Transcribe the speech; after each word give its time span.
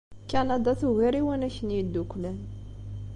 Kanada 0.31 0.71
tugar 0.79 1.13
Iwanaken 1.21 1.69
Yeddukklen. 1.77 2.37